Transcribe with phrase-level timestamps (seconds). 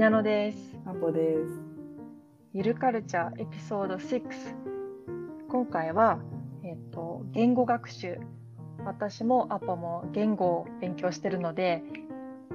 [0.00, 0.58] なのです。
[0.86, 1.62] アポです。
[2.54, 4.22] ゆるカルチャーエピソード6。
[5.46, 6.18] 今回は、
[6.64, 8.18] えっと、言語学習。
[8.86, 11.82] 私もアポも言語を勉強してるので、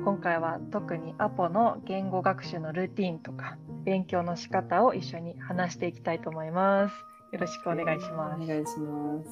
[0.03, 6.95] 今回は特にアポの言語学習のルーティンとか、勉強の仕方を一緒に話していきたいと思います。
[7.31, 8.43] よろしくお願いします。
[8.43, 9.29] お願いします。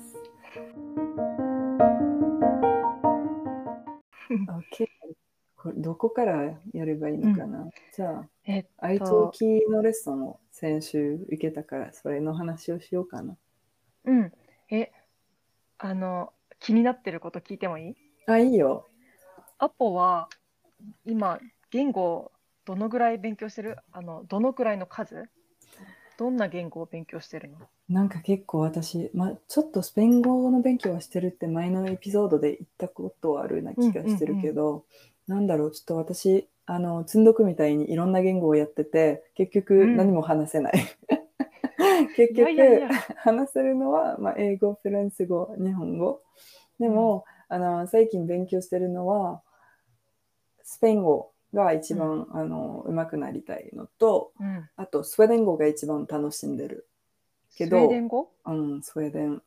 [5.83, 13.37] どこからやればいいのかな、じゃあ、えっ愛登記のレッスンを先週受けたから、それの話をしようかな。
[14.05, 14.31] うん。
[14.71, 14.91] え、
[15.77, 17.95] あの、気になってること聞いてもいい？
[18.25, 18.87] あ、いいよ。
[19.59, 20.29] アポは
[21.05, 22.31] 今言語
[22.65, 23.77] どのぐらい勉強してる？
[23.91, 25.29] あのどのくらいの数？
[26.17, 27.57] どんな言語を勉強してるの？
[27.89, 34.85] なんか結構私、まあ、ちょっとスペイン語の勉強はしてるって前のエピソードで言ったことあるような気がしてるけど、
[35.27, 40.73] なんだろう、ちょっと私、あの、積んどくみたいにいろんな言語をやってて、結局うん何も話せない。
[42.15, 46.21] 結局いやいやいや話せるのは、まあ、英語、フランス語、日本語。
[46.79, 49.41] でも、あの、最近勉強してるのは、
[50.63, 56.87] スペイン語が一番、あの、上手くなりたいのと、うん、あと、スウェーデン語が一番楽しんでる。
[57.55, 58.31] けどスウェーデン語？
[58.45, 59.41] うん、スウェーデン。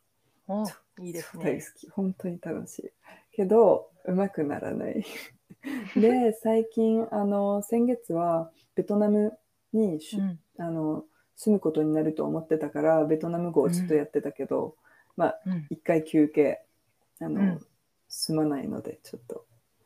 [0.48, 0.64] お
[1.00, 1.44] いいですね。
[1.44, 1.91] 大好き。
[1.91, 2.91] 本当に楽しい。
[3.32, 5.04] けど、うまくならない。
[5.97, 9.36] で、最近、あの、先月はベトナム
[9.72, 10.39] にし、うん。
[10.59, 11.05] あの
[11.36, 14.75] 住むことになると思ってたから、ベトナム語をちょっとやってたけど、
[15.17, 15.67] まあ、うん。
[15.70, 16.62] 一回休憩、
[17.20, 17.61] あの、うん。
[18.09, 19.44] 住まないので、ちょっと、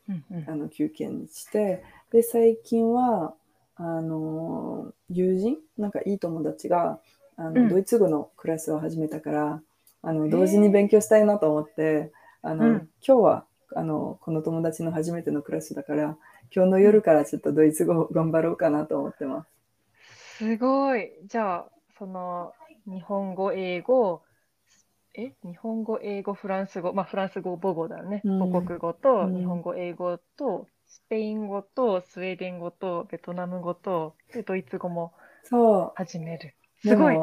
[0.08, 0.44] うんうん。
[0.48, 3.34] あの、休憩にして、で、最近は、
[3.74, 7.00] あの、友人、なんかいい友達が、
[7.36, 7.68] あの、うん。
[7.68, 9.62] ドイツ語のクラスを始めたから、
[10.02, 12.76] あの、同時に勉強したいなと思って、あの、うん。
[13.04, 16.16] 今日は、あの、この友達の初めてのクラスだから、
[16.54, 19.48] 今日の夜からちょっとドイツ語を頑張ろうかなと思ってます。
[20.38, 21.12] すごい。
[21.26, 22.54] じゃあ、その
[22.86, 24.22] 日本語、英語、
[25.14, 25.34] え？
[25.44, 28.24] 日本語、英語、フランス語、まあフランス語母語だよね。
[28.24, 35.14] うん母国語とうん日本語、英語とスペイン語とスウェーデン語とベトナム語とでドイツ語も
[35.44, 36.56] そ始める。
[36.84, 37.20] ですごい。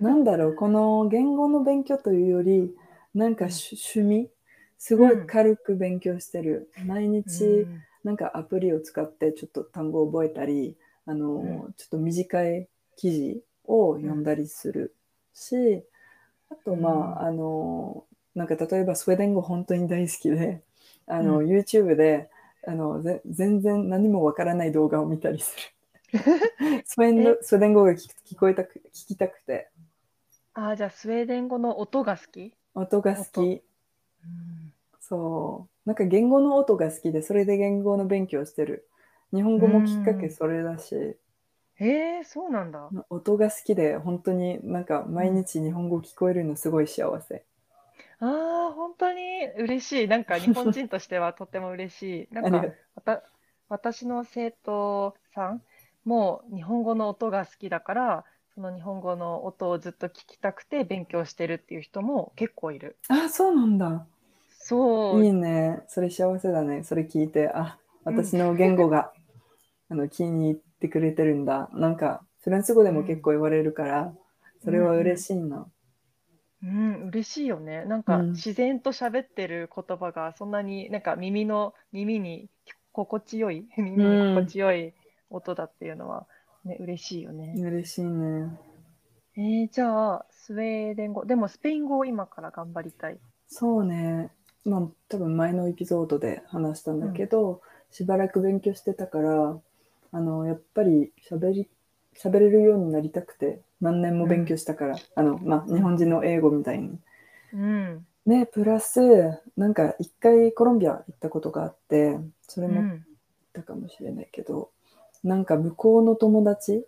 [0.00, 2.74] なんだろう、この言語の勉強というより、
[3.14, 4.30] なんか趣趣味、
[4.78, 6.70] すごい軽く勉強してる。
[6.84, 7.86] 毎日、うん。
[8.04, 11.74] なんかアプリを使ってちょっと単語を覚えたり、あの、うん。
[11.76, 14.94] ちょっと短い記事を読んだりする
[15.34, 15.84] し、
[16.50, 16.90] あとま
[17.20, 17.28] あ、うん。
[17.28, 20.62] あの、なんか例えばスウェーデン語本当に大好きで、
[21.06, 21.44] あの、うん。
[21.44, 22.30] YouTube で、
[22.66, 25.62] あの、ぜ全然何もわからない動画を見たりする。
[26.86, 27.38] スウェーデンえ？
[27.42, 29.70] スウェーデン語が聞聞こえたく、聞きたくて、
[30.52, 32.54] ああ、じゃあスウェーデン語の音が好き？
[32.74, 33.52] 音が好音。
[33.58, 33.62] き。
[35.08, 35.88] そう。
[35.88, 38.88] なんか言語の音が好きで、それで言語の勉強してる。
[39.32, 41.16] 日本語もきっかけそれだし、
[41.76, 42.92] へえ、そうなんだ。
[43.08, 47.46] 音が好きで、本当になんか毎日日本語聞こえるのすごい幸せ。
[48.20, 50.08] ああ、本当に嬉しい。
[50.08, 52.28] なんか日本人としてはとっても嬉しい。
[52.34, 53.22] なんかわた
[53.68, 55.62] 私の生徒さん
[56.04, 62.96] も日本語の音が好きだから、その日本語の音をずっと聞きたくて勉強してるっていう人も結構いる。
[63.08, 64.06] あ、そうなんだ。
[64.68, 65.82] そう、いいね。
[65.88, 66.84] それ幸せだね。
[66.84, 69.14] それ聞いて、あ、私の言語が、
[69.88, 71.70] あの気に入ってくれてるんだ。
[71.72, 74.12] なんか、フランス語でも結構言われるから、
[74.62, 75.66] それは嬉しいな。
[76.62, 77.86] うん、嬉しいよね。
[77.86, 82.50] なんかうん自然と喋ってる言葉がそんなになんか耳の耳に
[82.92, 84.92] 心地よい、耳に心地よい
[85.30, 86.26] 音だっていうのは
[86.64, 87.54] ね、嬉しいよね。
[87.56, 88.58] 嬉しいね。
[89.34, 93.18] えー、じゃあ、スウェーデン語、でもスペイン語を今から頑張りたい。
[93.46, 94.30] そうね。
[94.68, 99.60] まあ、多分前のエピソードで話したんだけど、しばらく勉強してたから、
[100.12, 101.68] あの、やっぱり喋り、
[102.16, 106.98] 喋れるようになりたくて、何年も勉強したから、あの、まあ、日本人の英語みたいに。
[107.52, 108.06] うん。
[108.26, 109.00] ね、プラス、
[109.56, 113.04] なんか一回コロンビア行ったことがあって、それも言っうん。
[113.54, 114.70] たかもしれないけど、
[115.24, 116.84] なんか向こうの友達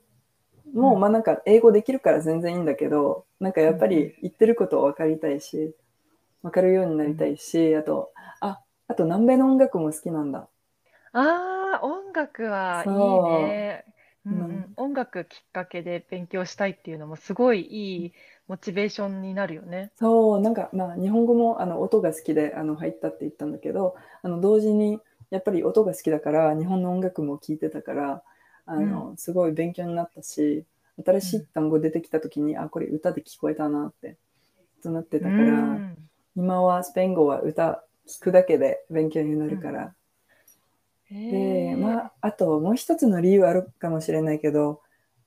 [0.74, 5.74] も、うんまあなんか英語できるから全然いいんだけど、なんかやっぱり言ってることを分かりたいし、
[6.42, 10.48] 分かるようになりたいし、あと、あ、あと南米の音楽も好きなんだ。
[11.12, 13.84] ああ、音楽はいいね。
[14.24, 14.64] うんうん。
[14.64, 18.12] うん音楽きっかけで勉強したいっていうのもすごいいい
[18.48, 19.92] モチベーションになるよね。
[19.96, 24.98] そう、なんかまあ日本語もあの音が好きであの入ったって言ったんだけど、あの同時に
[25.30, 28.22] やっぱり音が好きだから日本の音楽も聴いてたから、
[28.66, 30.64] あの、すごい勉強になったし、
[31.04, 34.16] 新しい単語出てきた時に、あ、これ歌で聞こえたなって、
[34.82, 36.09] となってたから、うん
[36.40, 39.94] 今はスペイン語は歌聞くだけで勉強になるから、
[41.10, 44.80] で、まあ、あともう一つの理由あるかもしれないけど、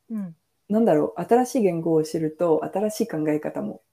[0.09, 0.35] うん、
[0.69, 3.83] なんだろう、新しい言語を知ると、新しい考え方も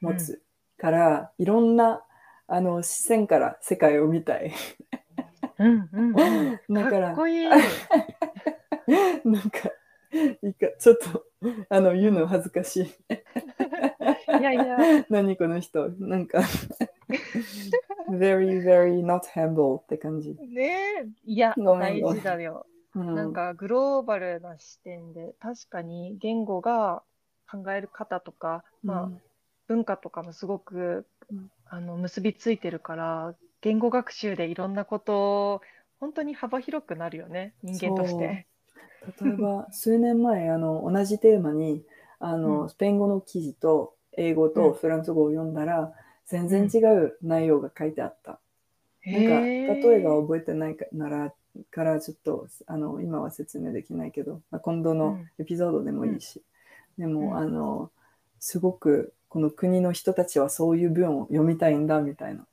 [0.00, 0.42] 持つ
[0.78, 2.02] から、いろんな
[2.48, 4.52] あの視線から世界を見たい。
[5.60, 7.46] うんうんうん、 だからかっこいい。
[9.24, 9.70] なんか、
[10.42, 11.24] いいか、ちょっと、
[11.68, 12.90] あの、言うの恥ずかしい。
[14.40, 14.76] いやいや、
[15.10, 16.40] 何この人、なんか、
[18.10, 20.36] very, very not humble って感じ。
[20.40, 22.66] ねえ、いや、大事だよ。
[22.94, 23.14] うん。
[23.14, 27.02] なんかグローバルな視点で、確かに言語が
[27.50, 29.10] 考える方とか、まあ、
[29.68, 31.50] 文化とかもすごく、うん。
[31.66, 35.62] あの結びついてるから、言語学習でいろんなことを、
[36.00, 38.46] 本当に幅広くなるよね、人間として。
[39.24, 41.84] 例えば、数年前、あの、同じテーマに、
[42.22, 42.70] あの、うん。
[42.70, 44.60] スペイン語の記事と、英語うん。
[44.60, 45.92] とフランス語を読んだら、
[46.26, 48.40] 全然違う内容が書いてあった。
[49.10, 51.34] なんか、へえ例えが覚えてないかなら、
[51.70, 55.30] からちょっと、あの、今は説明できないけど、まあ、今度のうん。
[55.38, 56.42] エピソードでもいいし、
[56.98, 57.38] でも、うん。
[57.38, 57.90] あの、
[58.40, 62.46] すごく、この国の人たちはそういう文を読みたいんだ、みたいな。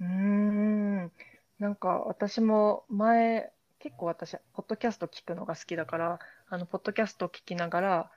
[0.00, 1.12] うーん。
[1.58, 6.18] なんか私も前、結構私、ポッドキャスト聞くのが好きだから、
[6.48, 8.10] あの、ポッドキャストを聞きながら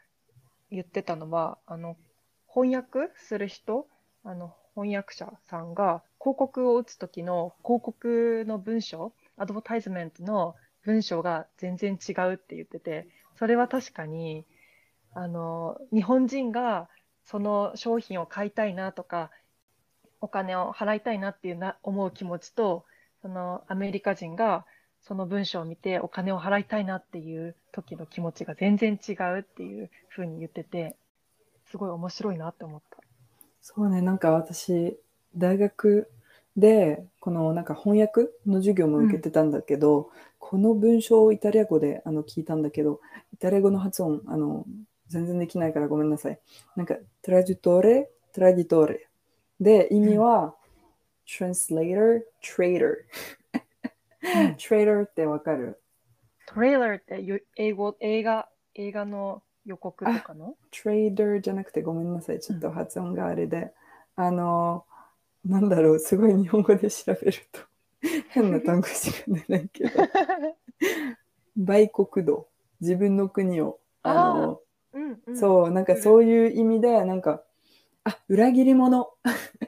[0.74, 1.96] 言ってたのは、あの、
[2.52, 3.88] 翻訳する人、
[4.24, 14.46] あの、翻訳者さんが広告を打つ時の広告の文章、アドバタイズメントの文章が全然違うって言ってて、それは確かに、
[15.14, 16.90] あの、日本人が
[17.24, 19.30] その商品を買いたいなとか、
[20.22, 22.86] お金を払いたいなっていうな思う気持ちと、
[23.22, 24.66] そのアメリカ人が
[25.06, 30.96] その文章を見てお金を払いたいなっていう時の気持ちが全然違うっていうふうに言ってて、
[31.70, 32.98] すごい面白いなって思った。
[33.62, 34.98] そうね、なんか私、
[35.36, 36.10] 大学
[36.56, 40.10] で、このなんか翻訳の授業も受けてたんだけど、
[40.40, 43.02] この文章をイタリア語であの聞いたんだけど、
[43.34, 44.66] イタリア語の発音、あの、
[45.08, 46.40] 全然できないからごめんなさい。
[46.78, 49.08] なんか、トラジトレ、トラディトレ。
[49.60, 50.56] で、意味は、
[51.28, 52.96] translator, trader。
[54.58, 55.80] Trader ってわかる？
[56.46, 62.40] トレーラーってゆ英語、映画、映画の予告とかの？trader じゃなくてごめんなさい。
[62.40, 63.72] ちょっと発音があれで。
[64.16, 64.86] あの、
[65.46, 67.62] なんだろう、すごい日本語で調べると。
[68.30, 69.92] 変な単語しか出ないけど、
[71.58, 72.48] 売国度、
[72.82, 74.60] 自分の国を、あの、
[74.94, 75.40] うんうん。
[75.40, 77.44] そう、なんかそういう意味で、なんか、
[78.04, 79.10] あ、裏切り者。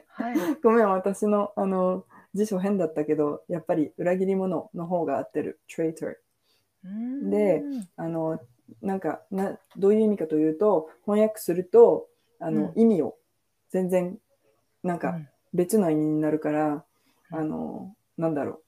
[0.06, 0.36] はい。
[0.62, 2.04] ごめん、私の、あの、
[2.36, 5.60] 辞書変だったけど、やっぱり裏切り者の方が合ってる。
[5.68, 6.14] traitor。
[7.30, 7.62] で
[7.96, 8.38] あの、
[8.82, 12.06] なんかな、どういう意味かというと、翻訳すると、
[12.38, 13.16] あの、うん意味を
[13.70, 14.18] 全然、
[14.82, 16.84] なんかうん別の意味になるから、
[17.32, 18.60] うんあの、なんだろ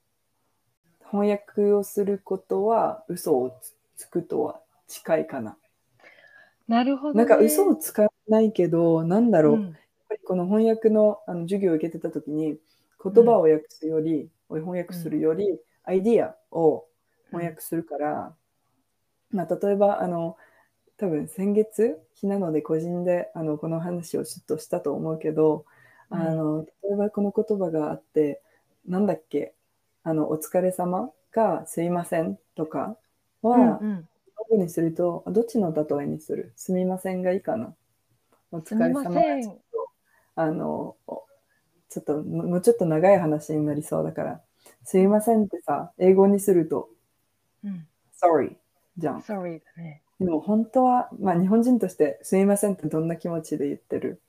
[1.02, 1.10] う。
[1.10, 5.56] 翻訳をすることは嘘をつつくとは近いかな。
[6.66, 7.18] なるほど、ね。
[7.18, 9.54] なんか嘘をつかないけど、なんだろう。
[9.54, 9.76] うん
[10.10, 12.56] やっぱりこの翻訳のあの授業を受けてた時に、
[13.02, 16.86] 言葉を訳すより、翻訳するより、アイディアを
[17.30, 18.34] 翻訳するから、
[19.30, 20.36] まあ、例えば、あの、
[20.96, 25.64] 多分先月、日なので個人であのこの話をちょっとしたと思うけど、
[26.10, 28.42] あの、例えばこの言葉があって、
[28.86, 29.54] なんだっけ、
[30.02, 32.96] あの、お疲れ様か、すいませんとか
[33.42, 34.08] は、うんうん。
[34.50, 36.52] にすると、あどっちの例えにする？
[36.56, 37.74] すみませんがいいかな？
[38.50, 39.62] お疲れ様すみませんちょっと
[40.36, 41.27] あの、お
[41.90, 44.40] ちょっと、ももうちょっと長い話になりそうだから、
[44.84, 46.88] すいませんってさ、英語にすると、
[47.64, 47.86] うん。
[48.20, 48.56] sorry
[48.98, 49.20] じゃん。
[49.20, 50.02] sorry だね。
[50.20, 54.20] でも本当は、まあ日本人として、すいませんってどんな気持ちで言ってる？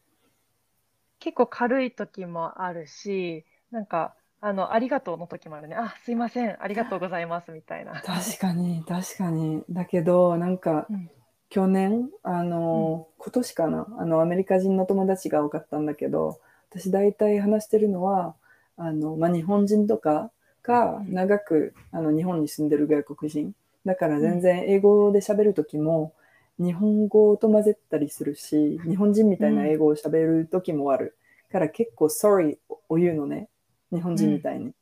[1.20, 5.76] 結構軽い時もあるし、なんか、あの、ありがとうの時もあるね。
[5.76, 7.94] あ、すいません、ありがとうございます、みたいな。
[8.06, 9.64] 確かに、確かに。
[9.70, 11.10] だけど、なんか、うん
[11.50, 16.40] 去年、あの、今年かな、あの、アメリカ人の友達が多かったんだけど、
[16.70, 18.36] 私大体話してるのは、
[18.78, 20.32] あの、まあ、日本人とか
[20.64, 23.54] がうん長く、あの、日本に住んでる外国人。
[23.86, 26.14] だから全然英語で喋るときも、
[26.60, 31.16] 日本語と混ぜたりするし、日本人みたいな英語を喋るときもある。
[31.52, 32.58] から結構 sorry
[32.90, 33.50] を言うのね。
[33.92, 34.74] 日本人みたいに。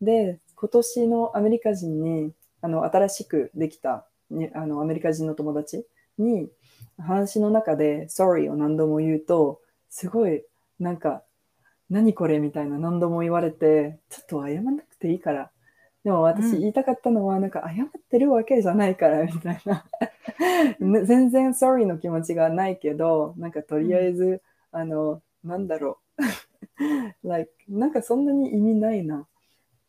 [0.00, 5.86] で、今年のアメリカ人に、あの、新しくできた、にあの、アメリカ人の友達
[6.18, 6.50] に、
[6.98, 10.44] 話の中で sorry を何度も言うと、すごい、
[10.80, 11.22] なんか、
[11.90, 15.50] 何これみたいな何度も言われて、ちょっと謝らなくていいから。
[16.04, 19.84] でも私うん言いたかったのは、なんか謝ってるわけじゃないから、みたいな。
[20.80, 26.22] ね全然 sorry の気持ちがないけど、なんかとりあえず、あの、なんだろう。
[27.28, 29.26] like, なんかそんなに意味ないな。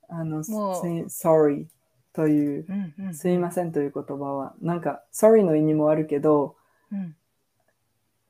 [0.10, 1.68] あの、sorry
[2.14, 6.56] という、うんうんすいませんという言葉は、なんか、sorry の意味もあるけど、
[6.92, 7.16] うん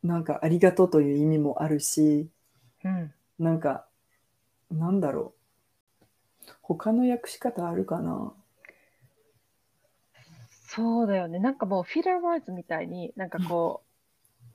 [0.03, 2.29] なんか、ありがとうという意味もあるし、
[2.83, 3.88] うんなんか、
[4.72, 6.51] なんだろう。
[6.62, 8.34] 他の訳し方あるかな？
[10.67, 11.39] そうだよね。
[11.39, 13.84] なんかもうフィラーワーズみたいに、なんかこ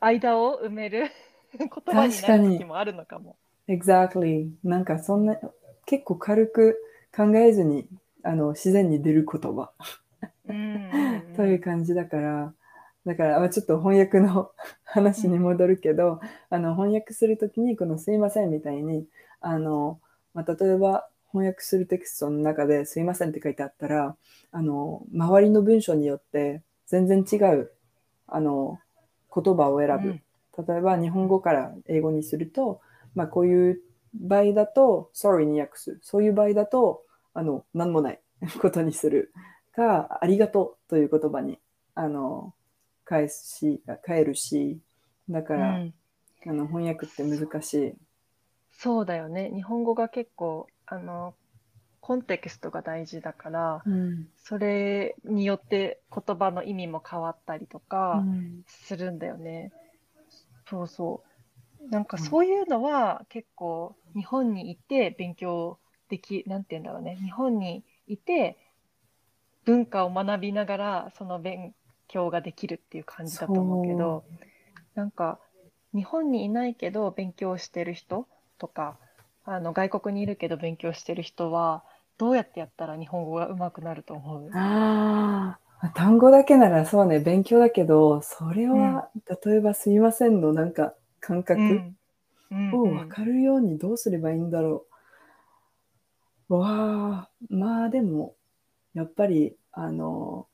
[0.01, 1.11] う、間を埋める
[1.59, 3.37] 言葉になる時もあるのかも。
[3.69, 4.51] ?Exactly.
[4.62, 5.37] なんか、そんな、
[5.87, 6.79] 結構軽く
[7.15, 7.89] 考えずに、
[8.23, 9.73] あの、自然に出る言葉
[11.37, 12.55] という感じだから、
[13.07, 14.51] だから、まあちょっと翻訳の
[14.85, 19.07] 話に戻るけど、あの、翻訳するときに、このすいませんみたいに、
[19.41, 20.01] あの、
[20.35, 24.17] まあ、例えば、翻訳するテキストの中ですいませんって書いてあったら、
[24.51, 27.73] あの、周りの文章によって全然違う、
[28.27, 28.79] あの、
[29.35, 29.89] 言葉を選
[30.55, 30.63] ぶ。
[30.63, 32.81] 例えば、日本語から英語にすると、
[33.15, 33.81] まあ、こういう
[34.15, 35.99] 場合だと、sorry に訳す。
[36.03, 38.21] そういう場合だと、あの、なんもない
[38.61, 39.33] ことにする。
[39.73, 41.59] か、ありがとうという言葉に、
[41.95, 42.55] あの、
[43.05, 44.81] 返すし、変えるし、
[45.29, 45.95] だかうら、ん
[46.47, 47.95] あの、翻訳って難しい。
[48.73, 49.51] そうだよね。
[49.55, 51.37] 日本語が結構、あの、
[52.01, 54.29] コンテキストが大事だから、うん。
[54.37, 57.81] それによって言葉の意味も変わったりと
[58.13, 59.73] うかんするんだよね。
[60.69, 61.25] そうそ
[61.81, 61.89] う。
[61.91, 67.19] なんかそういうのは結構日本にいて勉強でき、なんて言うんだろうね。
[67.25, 68.59] 日本にいて
[69.65, 71.75] 文化を学びながらその勉
[72.12, 74.25] 強ができるっていう感じだと思うけど、
[74.95, 75.38] なんか
[75.95, 78.26] 日本にいないけど勉強してる人
[78.59, 78.99] とか、
[79.45, 81.83] あの外国にいるけど勉強してる人は
[82.19, 84.50] どうやってやったら日本語が上手くなると思う？
[84.54, 89.09] ああ、単語だけならそうね、勉強だけど、それは、
[89.45, 91.97] 例えばすいませんのなんか感覚うん。
[92.50, 92.99] うんをうん。
[92.99, 94.87] 分かるようにどうすればいいんだろ
[96.49, 96.54] う。
[96.54, 98.35] わあ、まあでも、
[98.95, 100.47] やっぱり、あの、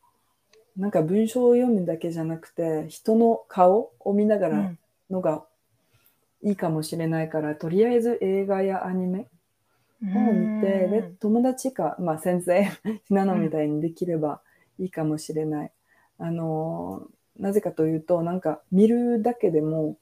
[0.78, 4.78] なんか文章を読むだけじゃなくて、人の顔を見ながらうん
[5.10, 5.44] のが
[6.42, 9.26] いいかもしれないから、とりあえず映画やアニメ
[10.02, 12.64] を見て、で、友達か、まあ先生、
[13.06, 14.40] ひなのみたいにできれば
[14.78, 15.72] いいかもしれない。
[16.18, 19.96] あのーなぜかというと、なんか見るだけでも、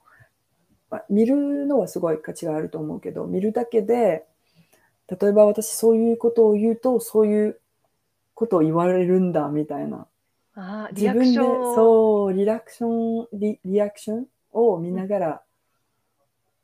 [0.90, 4.24] まあ見るのはすごい価値があると思うけど、見るだけで、
[5.06, 7.60] 例えば私そういうことを言うと、そういう
[8.32, 10.06] ことを言われるんだみたいな。
[10.56, 15.42] あ自分でそうリアクションリリアクションを見ながら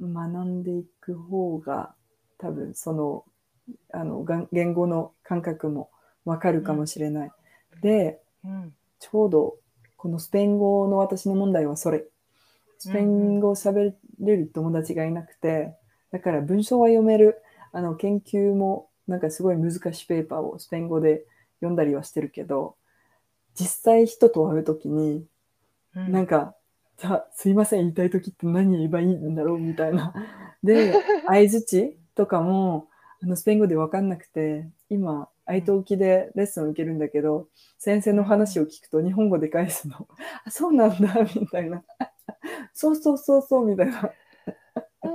[0.00, 1.94] 学んでいく方が
[2.38, 3.24] 多分その
[3.92, 5.90] あのが言語の感覚も
[6.24, 7.30] わかるかもしれない。
[7.82, 9.56] でうんちょうど
[9.96, 12.04] このスペイン語の私の問題はそれ。
[12.78, 15.76] スペイン語を喋れる友達がいなくて、
[16.10, 17.40] だから文章は読める。
[17.72, 21.24] あの研究もなんかすごい難しいペーパーをスペイン語で
[21.60, 22.74] 読んだりはしてるけど、
[23.54, 25.26] 実際人と会うときに、
[25.94, 26.54] うんなんか、
[26.98, 30.14] じゃあすいません、言いたいときって何言えばいいんだろうみたいな。
[30.62, 30.92] で、
[31.26, 32.88] 相づちとかも、
[33.22, 40.08] あのスペイン語で分かんなくて、今、愛登記でレッスンを受けるんだけど、先生の話を聞くと日本語で返すの。
[40.44, 41.84] あ、そうなんだ、みたいな。
[42.74, 44.12] そうそうそうそう、みたいな。
[45.02, 45.08] あ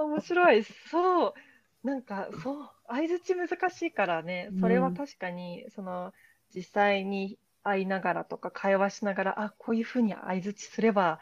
[0.00, 0.64] ー面白い。
[0.64, 1.34] そう。
[1.82, 2.70] なんか、そう。
[2.88, 4.52] 相づち難しいからね。
[4.58, 6.12] それは確かに、その、
[6.54, 11.20] 実際に会いながらとか会話しながら、あ、こういうふうに相づちすれば、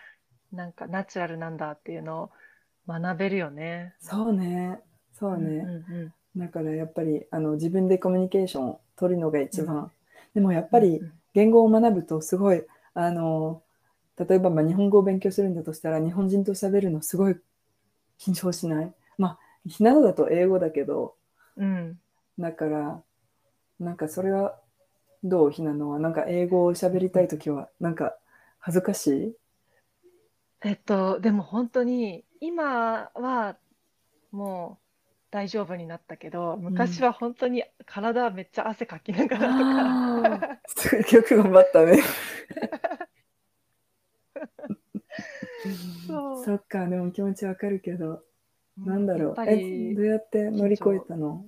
[0.52, 2.30] なんかナチュラルなんだっていうのを
[2.86, 3.94] 学べるよね。
[4.00, 4.80] そうね。
[5.14, 5.60] そうね。
[5.60, 9.90] うんうんだからやっぱりあの自分でコミュニケーションを取るのが一番。
[10.34, 12.62] でもやっぱりうんうん言語を学ぶとすごい、
[12.94, 13.62] あの、
[14.18, 17.36] 例えばまあ日本語を勉強するんだとしたら日本人と喋るのすごい
[18.18, 18.92] 緊張しない？
[19.18, 21.14] まあ、ひなのだと英語だけど、
[21.56, 21.98] うん。
[22.38, 23.02] だから、
[23.80, 24.58] なんかそれは
[25.24, 25.50] どう？
[25.50, 28.16] ひなのは、なんか英語を喋りたいときは、なんか
[28.58, 29.36] 恥ずかしい？
[30.64, 33.56] えっと、でも本当に、今は
[34.30, 34.84] もう
[35.30, 40.58] 大丈夫になったけど、昔は本当に体めっちゃ汗かきながらとか。
[40.66, 42.02] すごいよく頑張ったね。
[46.06, 48.22] そうそっか、でも気持ちわかるけど、
[48.76, 49.34] なんだろう。
[49.46, 51.44] え、りどうやって乗り越えたの？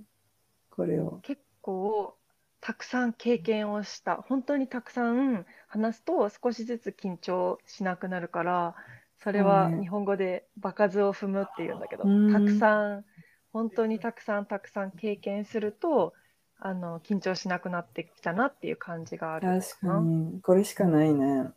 [0.71, 1.19] これを。
[1.23, 2.17] 結構
[2.65, 4.17] たくさん経験をした。
[4.17, 8.75] 本当にたくさん話すと少しずつ緊張しなくなるから、
[9.19, 13.05] それは日本語で場数を踏むっていうんだけど、うんたくさん、
[13.53, 16.15] 本当にたくさんたくさん経験すると、
[16.59, 21.51] あの、緊張しなくなってきたなっていう感じがある確かに、これしかないね。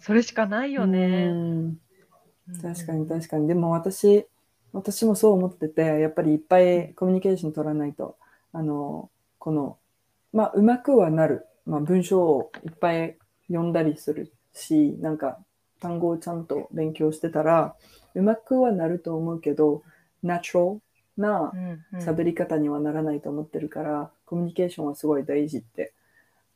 [0.00, 1.28] それしかないようね。
[1.28, 1.76] ん
[2.60, 3.08] 確かにに。
[3.08, 3.48] 確かに。
[3.48, 4.26] でも私、
[4.72, 8.16] 私もそう思ってて、やっぱりいっぱいコミュニケーション取らないと、
[8.52, 9.78] あの、この
[10.32, 13.16] まあうまくはなる、まあ、文章をいっぱい
[13.48, 15.38] 読んだりするしなんか
[15.80, 17.74] 単語をちゃんと勉強してたら
[18.14, 19.82] うまくはなると思うけど
[20.22, 20.82] ナチュラル
[21.16, 21.98] なうんうん。
[22.00, 25.92] 喋り方にはならないと思ってるから、コミュニケーションはすごい大事って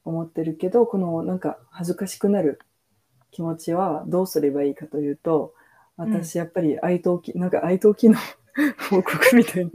[0.05, 2.61] 思ってるけどこのなんか恥ずかしくなる
[3.33, 5.53] 気持ちはどうすればいいかというと
[5.97, 8.17] 私やっぱり愛登記、なんか愛登記の
[8.89, 9.73] 報告みたいに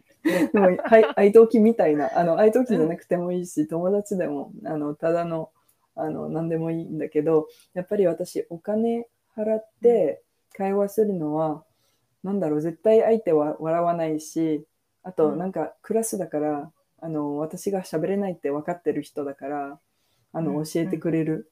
[0.53, 5.49] でもはい愛登記みたいなあの愛登記じゃなくてもいいし、友達でもあのただの
[5.95, 9.07] あの何でもいいんだけどやっぱり私お金
[9.37, 10.21] 払って
[10.57, 11.63] 会話するのは、
[12.23, 14.65] なんだろう絶対相手は笑わないし
[15.03, 15.39] あとうん。
[15.39, 16.71] なんかクラスだから
[17.01, 19.79] あの私が喋れないって分かってる人だから
[20.33, 20.63] あのうん。
[20.65, 21.51] 教えてくれる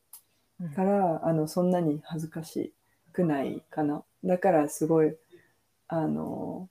[0.61, 0.69] うん。
[0.73, 2.73] から、あのそんなに恥ずかし
[3.13, 4.03] くないかな。
[4.23, 5.15] だからすごい
[5.87, 6.69] あの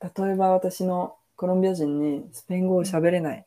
[0.00, 3.44] 例えば私のコロンビア人にスペイン語を喋れない、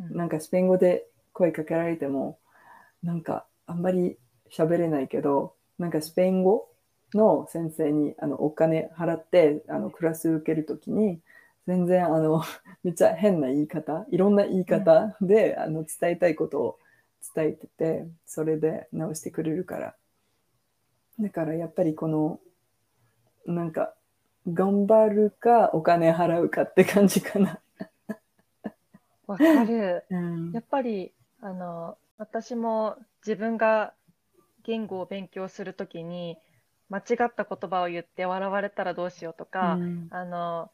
[0.00, 0.16] うん。
[0.16, 2.38] なんかスペイン語で声かけられても
[3.02, 4.18] なんかあんまり
[4.50, 6.68] 喋れないけどなんかスペイン語
[7.14, 11.20] の先生にあのお金払ってあのクラス受けるときに
[11.66, 12.42] 全然あの
[12.82, 16.78] めっちゃ変な言い方いろんな言い方で、あの伝えたいことを
[17.34, 19.94] 伝えててそれで直してくれるから。
[21.18, 22.40] だからやっぱりこの
[23.46, 23.94] なんか
[24.48, 27.60] 頑張るかお金払うかって感じかな。
[29.26, 30.04] わかる。
[30.10, 33.92] うんやっぱりあの私も自分が
[34.64, 36.36] 言語を勉強するときに
[36.88, 40.70] 間違った言葉を言って笑われたらどうしようとか、うんあの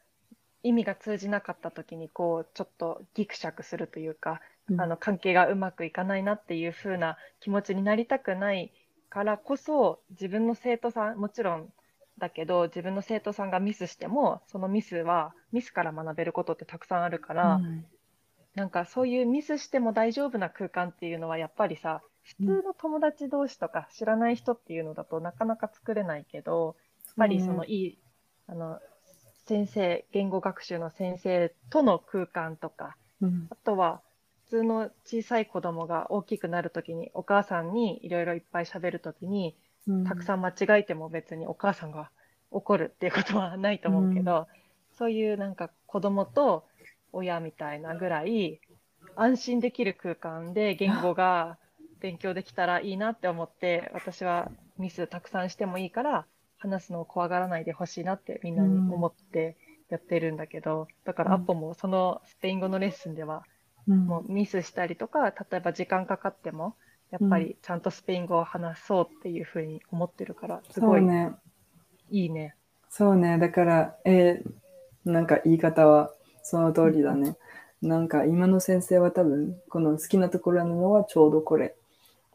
[0.62, 8.72] 意味が通じなかったときにこうちょっとギクシャクするというか、うんあの関係がうまくいかないなっていう風な気持ちになりたくない
[9.08, 11.68] からこそ自分の生徒さんもちろん
[12.18, 17.84] だけど自分の生徒さんがミスしてもそのミスはミスから学べることってたくさんあるから、うん。
[18.54, 26.74] なんかそういうミスしても大丈夫な空間っていうのはやっぱりさ普通の友達同士とか知らない人っていうのだとなかなか作れないけど
[27.04, 27.98] やっぱりそのいい
[28.46, 28.80] あの
[29.44, 33.46] 先生言語学習の先生との空間とかうん。
[33.50, 34.00] あとは
[34.44, 39.65] 普通の小さい子供が大きくなるときにお母さんにいろいろいっぱい喋るときにうん
[40.04, 42.10] たくさん間違えても別にお母さんが
[42.50, 44.46] 怒るっていうことはないと思うけど、
[44.92, 46.64] そういうなんか子供と
[47.12, 48.60] 親みたいなぐらい
[49.14, 51.58] 安心できる空間で言語が
[52.00, 56.26] 勉強できたらいいなって思って私はミスたくさんしてもいいから
[56.58, 59.56] 話すのを怖がらないでほしいなってみんなに思って
[59.88, 63.44] やってるんだけど、だからアッポもそのスペイン語のレッスンでは
[63.88, 64.06] うん。
[64.06, 66.74] もうミスしたりとか、例えば時間かかっても、
[67.18, 71.32] やっぱりちゃんとスペイン語を話そうっていうふうに思ってるから、すごいね
[72.10, 72.54] いいね。
[72.88, 73.38] そうね。
[73.38, 76.10] だからえーなんか言い方は
[76.42, 77.36] その通りだね、
[77.80, 81.76] なんか今の先生は多分この好きなところなのはちょうどこれ。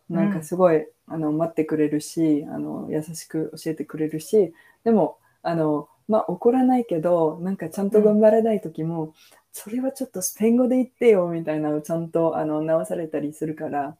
[0.10, 4.54] なんかすごい、あの待ってくれるしあの優しく教えてくれるし
[4.86, 9.13] でもあのまあ怒らないけどなんかちゃんと頑張れない時も、
[9.52, 13.98] それはちょっとスペイン語で言ってよみたいなのをちゃんとあの直されたりするから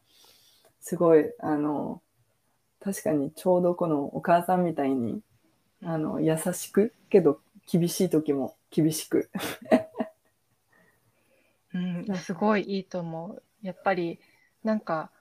[0.82, 2.02] すごいあの
[2.84, 5.22] 確かにちょうどこのお母さんみたいに
[5.84, 7.40] あの優しくけど
[7.72, 9.30] 厳しい時も厳しく。
[11.74, 13.44] うん、すごいいいと思う。
[13.62, 14.20] やっぱり、
[14.64, 15.12] なんか、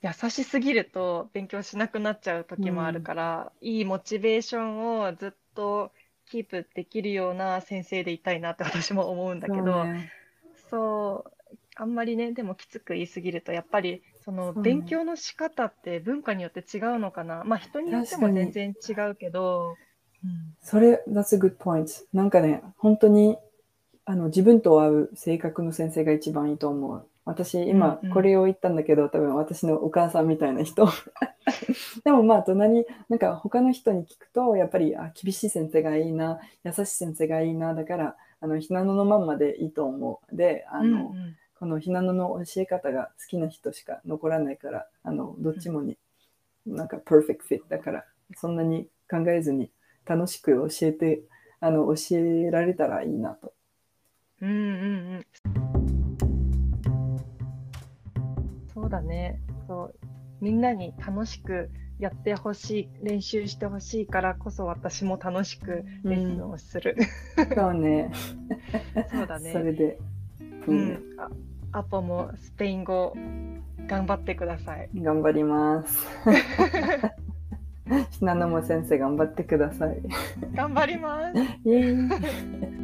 [0.00, 5.90] 優しすぎると勉強しなくなっちゃう時もあるから、いいモチベーションをずっと
[6.26, 10.12] キープできるような先生でいたいなって私も思うんだけど、そうね
[10.70, 11.32] そう、
[11.80, 17.44] あんまりね、でもきつく言いすぎると、やっぱりそのそうね勉強の仕方って文化によって違うのかな。
[17.44, 19.76] まあ人によっても確かに全然違うけど、
[20.24, 22.04] うんそれ、that's a good point.
[22.12, 23.38] なんかね、本当に
[24.04, 27.06] あの自分と合う性格の先生が一番いいと思う。
[27.24, 30.88] 私、今うんうんこれを言ったんだけど、多分私のお母さんみたいな人。
[32.04, 40.36] でもまあ、隣、なんか他の人に聞くと、やっぱりあ厳しい先生がいいな、優しい先生がいいな、だから、あの、ひなののまんまでいいと思う。
[40.36, 45.98] で、あの、うんうんこのひなのの教え方が好きな人しか残らないから、あの、どっちもに、
[46.64, 48.04] なんか、perfect fit だから、
[48.36, 49.72] そんなに考えずに
[50.06, 51.22] 楽しく教えて、
[51.58, 53.52] あの、教えられたらいいなと。
[54.40, 55.26] うんうんうん。
[58.72, 59.40] そうだね。
[59.66, 59.94] そう。
[60.40, 66.96] みんなに楽しくやってほしい、練習してほしいからこそ私も楽しくレッスンをする。
[67.56, 68.12] そうね。
[69.10, 69.52] そうだね。
[69.52, 69.98] それで、
[70.68, 70.98] ううん
[71.72, 73.14] アポもスペイン語
[73.86, 74.88] 頑張ってください。
[74.94, 76.06] 頑張ります。
[78.10, 79.98] ひなのも先生頑張ってください。
[80.54, 81.38] 頑張ります。